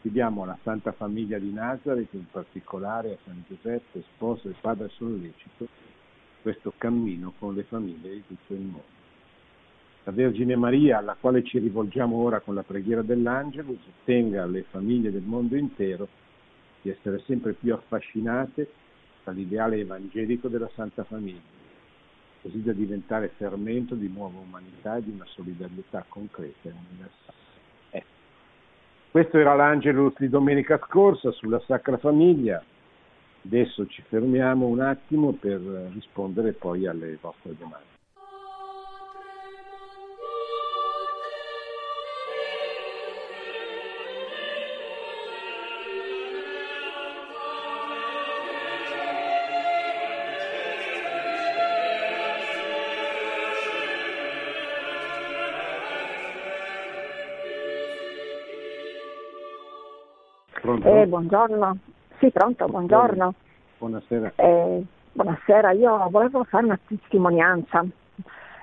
[0.00, 5.66] Chiediamo alla Santa Famiglia di Nazareth, in particolare a San Giuseppe, sposo e padre sollecito,
[6.44, 8.84] questo cammino con le famiglie di tutto il mondo.
[10.04, 15.10] La Vergine Maria, alla quale ci rivolgiamo ora con la preghiera dell'Angelo, sostenga le famiglie
[15.10, 16.06] del mondo intero
[16.82, 18.70] di essere sempre più affascinate
[19.24, 21.40] dall'ideale evangelico della Santa Famiglia,
[22.42, 27.38] così da diventare fermento di nuova umanità e di una solidarietà concreta e universale.
[27.88, 28.06] Ecco.
[29.12, 32.62] Questo era l'Angelus di domenica scorsa sulla Sacra Famiglia.
[33.46, 35.60] Adesso ci fermiamo un attimo per
[35.92, 37.92] rispondere poi alle vostre domande.
[60.82, 61.78] Eh, buongiorno.
[62.24, 63.34] Sì, pronto, buongiorno.
[63.76, 64.32] Buonasera.
[64.36, 67.84] Eh, buonasera, io volevo fare una testimonianza.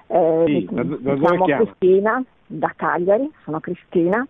[0.08, 4.26] Eh, sì, da, da dove Cristina, da Cagliari, sono Cristina.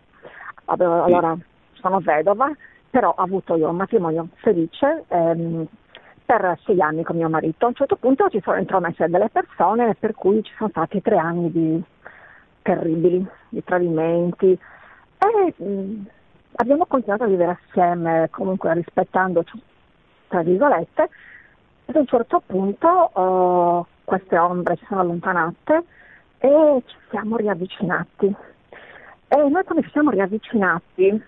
[0.66, 1.80] Allora, sì.
[1.80, 2.52] sono vedova
[2.90, 5.66] però ho avuto io un matrimonio felice ehm,
[6.26, 7.64] per sei anni con mio marito.
[7.64, 11.16] A un certo punto ci sono intromesse delle persone per cui ci sono stati tre
[11.16, 11.82] anni di
[12.64, 16.02] terribili, di tradimenti e mh, mm,
[16.56, 19.44] abbiamo continuato a vivere assieme, comunque rispettando,
[20.28, 21.10] tra virgolette,
[21.86, 25.84] ad un certo punto uh, queste ombre si sono allontanate
[26.38, 28.36] e ci siamo riavvicinati.
[29.28, 31.24] E noi quando ci siamo riavvicinati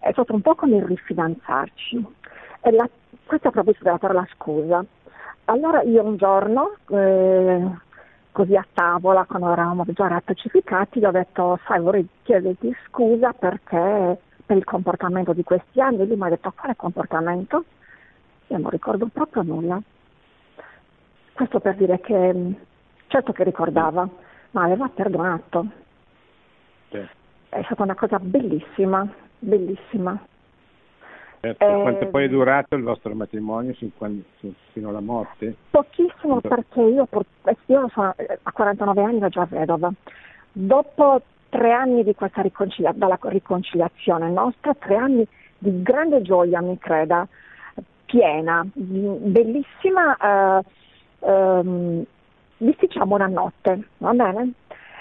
[0.00, 2.06] è stato un po' come il rifidanzarci.
[2.60, 2.88] E la,
[3.24, 4.84] questo è proprio stata per la scusa.
[5.46, 7.66] Allora io un giorno, eh,
[8.32, 14.18] così a tavola, quando eravamo già rappacificati, gli ho detto, sai, vorrei chiederti scusa perché
[14.48, 16.06] per il comportamento di questi anni.
[16.06, 17.64] Lui mi ha detto, quale comportamento?
[18.46, 19.78] Io non ricordo proprio nulla.
[21.34, 22.54] Questo per dire che,
[23.08, 24.08] certo che ricordava,
[24.52, 25.66] ma aveva perdonato.
[26.88, 27.06] Sì.
[27.50, 29.06] È stata una cosa bellissima,
[29.38, 30.18] bellissima.
[31.40, 31.64] Certo.
[31.64, 35.56] Eh, Quanto poi è durato il vostro matrimonio fino alla morte?
[35.68, 37.06] Pochissimo perché io,
[37.66, 39.92] io sono, a 49 anni ero già vedova.
[40.50, 45.26] Dopo tre anni di questa riconcilia- dalla riconciliazione nostra, tre anni
[45.58, 47.26] di grande gioia, mi creda,
[48.04, 50.16] piena, bellissima.
[50.16, 50.64] Eh,
[51.20, 52.04] ehm,
[52.58, 54.52] bisticciamo una notte, va bene?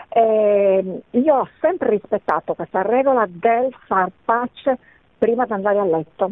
[0.09, 4.77] Eh, io ho sempre rispettato questa regola del far pace
[5.17, 6.31] prima di andare a letto.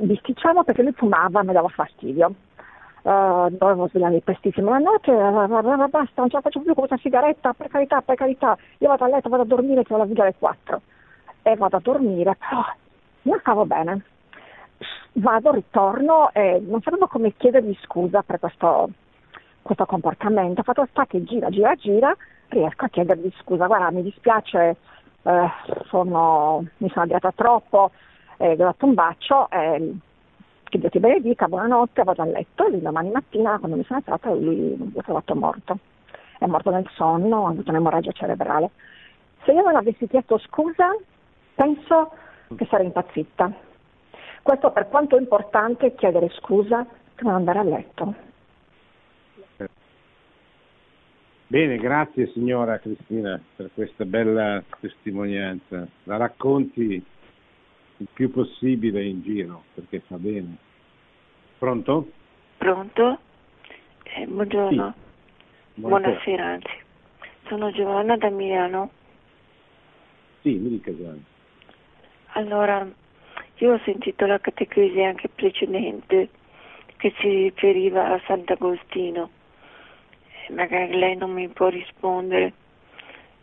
[0.00, 2.34] Bisticciamo perché lui fumava, mi dava fastidio.
[3.06, 7.52] Uh, dovevo svegliarmi prestissimo la notte, basta, non ce la faccio più con questa sigaretta,
[7.52, 10.34] per carità, per carità, io vado a letto, vado a dormire, che la viglia alle
[10.36, 10.80] 4
[11.42, 12.64] e vado a dormire, però
[13.22, 14.02] non stavo bene.
[15.12, 18.90] Vado, ritorno e non sapevo come chiedergli scusa per questo,
[19.62, 20.64] questo comportamento.
[20.64, 22.16] Fatto sta che gira, gira, gira,
[22.48, 24.76] riesco a chiedergli scusa, guarda mi dispiace,
[25.22, 25.48] eh,
[25.84, 27.92] sono, mi sono avviata troppo,
[28.38, 29.94] eh, ho dato un bacio, eh,
[30.68, 34.32] che Dio ti benedica, buonanotte, vado a letto e domani mattina quando mi sono alzata
[34.34, 35.78] lui l'ho trovato morto.
[36.38, 38.70] È morto nel sonno, ha avuto un'emorragia cerebrale.
[39.44, 40.94] Se io non avessi chiesto scusa,
[41.54, 42.10] penso
[42.56, 43.52] che sarei impazzita.
[44.42, 48.14] Questo per quanto è importante chiedere scusa prima di andare a letto.
[51.48, 55.86] Bene, grazie signora Cristina per questa bella testimonianza.
[56.04, 57.02] La racconti
[57.98, 60.56] il più possibile in giro perché fa bene.
[61.58, 62.10] Pronto?
[62.58, 63.18] Pronto?
[64.02, 64.94] Eh, buongiorno.
[65.74, 65.80] Sì.
[65.80, 66.84] Buonasera anzi.
[67.46, 68.90] Sono Giovanna da Milano.
[70.42, 71.22] Sì, mi dica Giovanna.
[72.32, 72.86] Allora,
[73.56, 76.28] io ho sentito la catechesi anche precedente
[76.96, 79.30] che si riferiva a Sant'Agostino.
[80.28, 82.52] Eh, magari lei non mi può rispondere.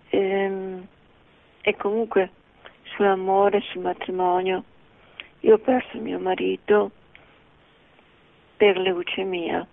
[0.10, 0.88] Ehm,
[1.62, 2.30] e comunque
[2.94, 4.64] sull'amore, sul matrimonio.
[5.42, 6.92] Io ho perso mio marito
[8.58, 9.66] per leucemia.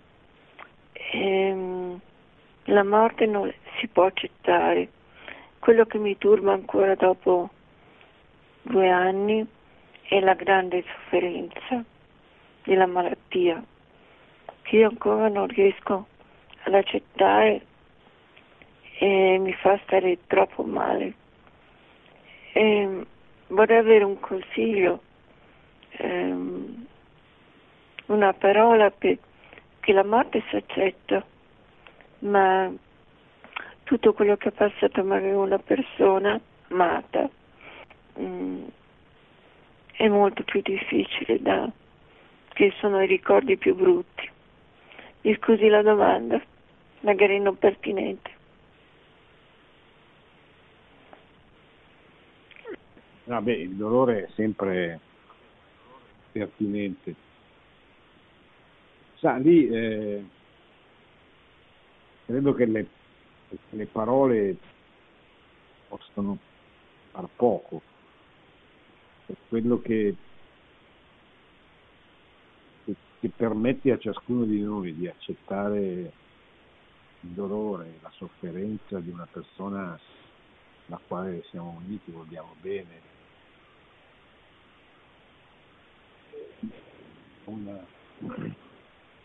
[0.93, 2.01] E, ehm,
[2.65, 4.89] la morte non si può accettare.
[5.59, 7.51] Quello che mi turba ancora dopo
[8.63, 9.47] due anni
[10.03, 11.85] è la grande sofferenza
[12.65, 13.63] della malattia
[14.63, 16.07] che io ancora non riesco
[16.63, 17.67] ad accettare
[18.99, 21.15] e mi fa stare troppo male.
[22.53, 23.07] E
[23.49, 25.01] vorrei avere un consiglio,
[25.91, 26.87] ehm,
[28.07, 29.19] una parola per,
[29.81, 31.25] che la morte si accetta,
[32.21, 32.71] ma
[33.85, 37.29] tutto quello che è passato magari una persona amata
[38.17, 38.65] mh, mm,
[39.93, 41.69] è molto più difficile da
[42.55, 44.29] che sono i ricordi più brutti.
[45.23, 46.41] Mi scusi la domanda,
[47.01, 48.30] magari non pertinente.
[53.31, 54.99] No, beh, il dolore è sempre
[56.33, 57.15] pertinente.
[59.19, 60.25] Sa, lì eh,
[62.27, 62.87] credo che le,
[63.69, 64.57] le parole
[65.87, 66.39] possono
[67.13, 67.81] far poco.
[69.49, 70.17] Quello che,
[72.85, 75.79] che, che permette a ciascuno di noi di accettare
[77.21, 79.97] il dolore, la sofferenza di una persona
[80.89, 83.10] alla quale siamo uniti, vogliamo bene,
[87.51, 87.79] un,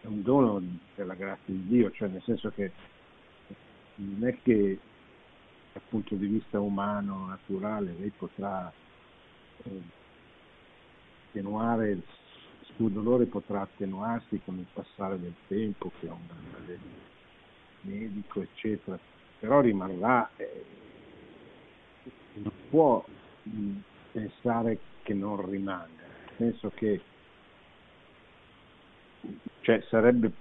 [0.02, 0.62] un dono
[0.96, 2.72] della grazia di Dio, cioè nel senso che
[3.96, 4.80] non è che
[5.74, 8.72] dal punto di vista umano, naturale, lei potrà
[9.64, 9.82] eh,
[11.28, 12.04] attenuare, il
[12.76, 16.78] suo dolore potrà attenuarsi con il passare del tempo, che è un
[17.82, 18.98] medico, eccetera,
[19.40, 20.66] però rimarrà, eh,
[22.36, 23.04] non può
[23.44, 23.72] mh,
[24.12, 25.96] pensare che non rimanga
[26.38, 27.02] senso che
[29.66, 30.32] cioè, sarebbe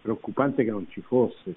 [0.00, 1.54] preoccupante che non ci fosse.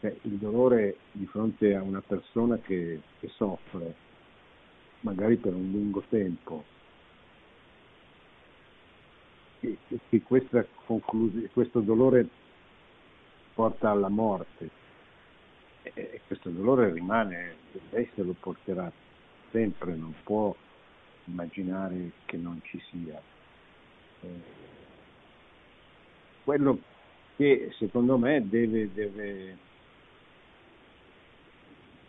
[0.00, 3.94] Cioè, il dolore di fronte a una persona che, che soffre,
[5.00, 6.62] magari per un lungo tempo,
[9.60, 9.78] e
[10.10, 12.28] che questa conclusi- questo dolore
[13.54, 14.68] porta alla morte.
[15.84, 17.56] E questo dolore rimane,
[17.90, 18.92] lei se lo porterà
[19.50, 20.54] sempre, non può
[21.24, 23.20] immaginare che non ci sia.
[24.20, 24.61] Eh,
[26.44, 26.78] quello
[27.36, 29.56] che secondo me deve, deve,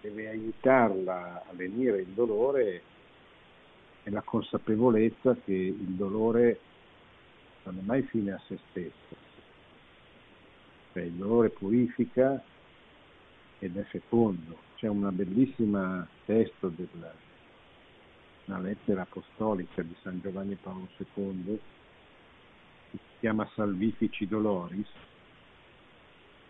[0.01, 2.81] deve aiutarla a venire il dolore
[4.03, 6.59] è la consapevolezza che il dolore
[7.63, 9.15] non è mai fine a se stesso.
[10.91, 12.43] Cioè, il dolore purifica
[13.59, 14.57] ed è fecondo.
[14.75, 17.13] C'è una bellissima testo della
[18.45, 21.59] una lettera apostolica di San Giovanni Paolo II
[23.23, 24.89] chiama Salvifici Doloris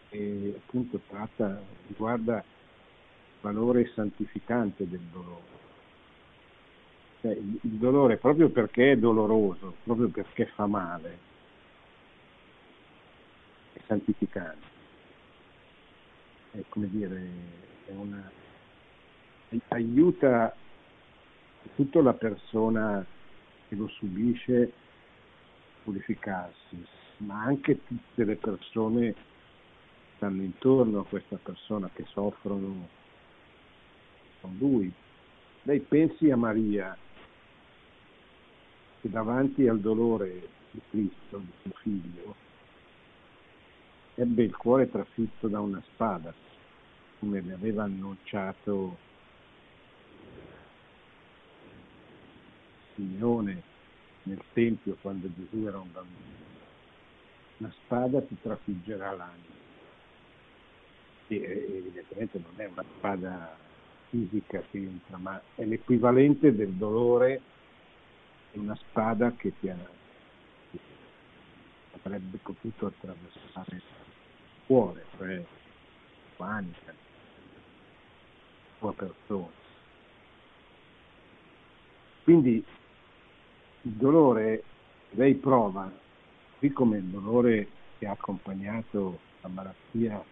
[0.10, 2.44] e appunto tratta, riguarda il
[3.42, 5.62] valore santificante del dolore.
[7.22, 11.18] Cioè, il, dolore proprio perché è doloroso, proprio perché fa male,
[13.74, 14.66] è santificante.
[16.54, 17.22] È come dire,
[17.86, 18.32] è una,
[19.68, 20.56] aiuta
[21.76, 23.06] tutta la persona
[23.68, 24.82] che lo subisce
[25.84, 26.86] purificarsi,
[27.18, 29.22] ma anche tutte le persone che
[30.16, 32.88] stanno intorno a questa persona che soffrono
[34.42, 34.92] con lui.
[35.64, 36.98] Lei pensi a Maria
[39.02, 42.36] che davanti al dolore di Cristo, di suo figlio,
[44.16, 46.34] ebbe il cuore trafitto da una spada,
[47.20, 48.98] come le aveva annunciato
[52.96, 53.73] Simeone
[54.24, 56.42] nel Tempio quando Gesù era un bambino.
[57.58, 59.62] Una spada ti trafiggerà l'anima.
[61.28, 63.58] E evidentemente non è una spada
[64.10, 67.42] fisica che entra, ma è l'equivalente del dolore
[68.52, 69.78] di una spada che ti ha,
[70.70, 70.80] che
[72.02, 73.82] avrebbe potuto attraversare il
[74.68, 75.44] cuore, cioè la
[76.36, 76.94] tua anima, la
[78.80, 79.62] tua persona.
[82.24, 82.64] Quindi
[83.86, 84.64] il dolore
[85.12, 85.92] lei prova,
[86.54, 87.68] così come il dolore
[87.98, 90.24] che ha accompagnato la malattia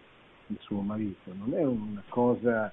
[0.46, 2.72] di suo marito, non è una cosa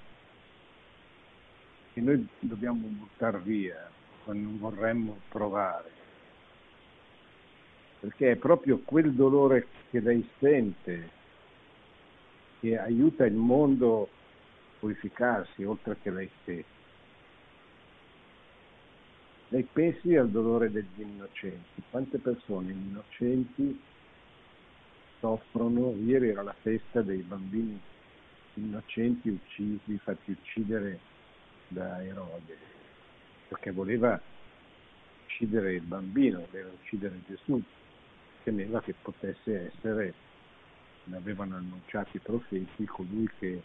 [1.92, 3.90] che noi dobbiamo buttare via
[4.24, 5.90] o non vorremmo provare,
[8.00, 11.18] perché è proprio quel dolore che lei sente
[12.60, 14.06] che aiuta il mondo a
[14.80, 16.79] purificarsi oltre che lei stessa.
[19.52, 23.80] Lei pensi al dolore degli innocenti, quante persone innocenti
[25.18, 27.80] soffrono, ieri era la festa dei bambini
[28.54, 31.00] innocenti uccisi, fatti uccidere
[31.66, 32.56] da Erode,
[33.48, 34.20] perché voleva
[35.24, 37.60] uccidere il bambino, voleva uccidere Gesù,
[38.44, 40.14] temeva che potesse essere,
[41.04, 43.60] ne avevano annunciato i profeti, colui che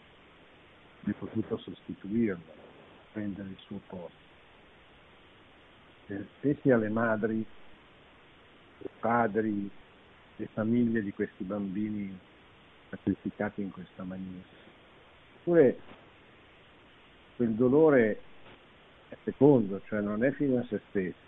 [0.98, 2.54] ne potuto sostituirlo,
[3.12, 4.26] prendere il suo posto
[6.38, 7.44] stessi alle madri,
[8.82, 9.70] ai padri,
[10.36, 12.16] le famiglie di questi bambini
[12.90, 14.46] sacrificati in questa maniera.
[15.38, 15.78] Eppure
[17.36, 18.20] quel dolore
[19.08, 21.24] è fecondo, cioè non è fine a se stesso.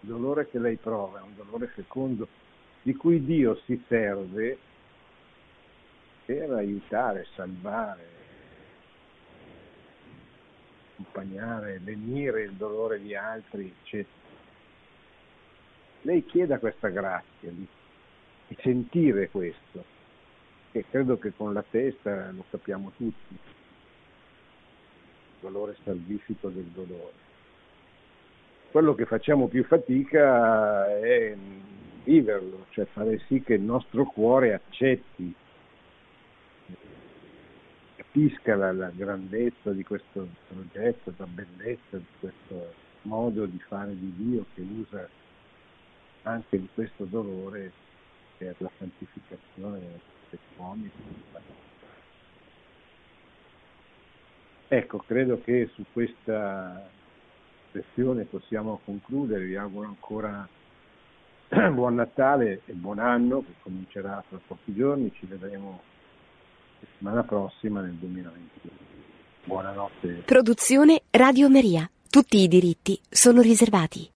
[0.00, 2.28] Il dolore che lei prova è un dolore fecondo
[2.82, 4.58] di cui Dio si serve
[6.26, 8.13] per aiutare, salvare,
[10.94, 14.22] accompagnare, lenire il dolore di altri, eccetera.
[16.02, 17.66] Lei chieda questa grazia di,
[18.48, 19.84] di sentire questo,
[20.72, 23.38] e credo che con la testa lo capiamo tutti, il
[25.40, 27.22] dolore salvifico del dolore.
[28.70, 31.36] Quello che facciamo più fatica è
[32.02, 35.34] viverlo, cioè fare sì che il nostro cuore accetti
[38.14, 44.14] capisca la, la, grandezza di questo progetto, la bellezza di questo modo di fare di
[44.16, 45.08] Dio che usa
[46.22, 47.72] anche di questo dolore
[48.38, 49.80] per la santificazione
[50.30, 50.88] dell'uomo.
[54.68, 56.88] Ecco, credo che su questa
[57.72, 60.48] lezione possiamo concludere, vi auguro ancora
[61.72, 65.92] buon Natale e buon anno che comincerà tra pochi giorni, ci vedremo
[66.92, 68.72] settimana prossima nel 2021.
[69.44, 70.22] Buonanotte.
[70.24, 71.88] Produzione Radio Maria.
[72.08, 74.10] Tutti i diritti sono riservati.